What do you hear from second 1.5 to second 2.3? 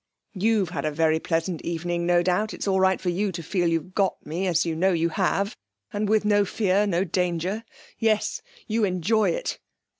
evening, no